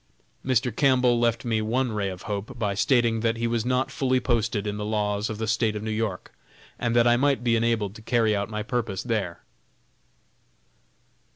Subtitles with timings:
[0.43, 0.75] Mr.
[0.75, 4.65] Campbell left me one ray of hope by stating that he was not fully posted
[4.65, 6.33] in the laws of the State of New York,
[6.79, 9.43] and that I might be enabled to carry out my purpose there.